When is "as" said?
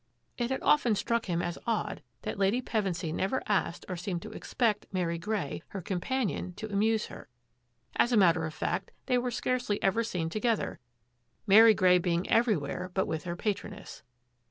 1.43-1.59, 7.97-8.11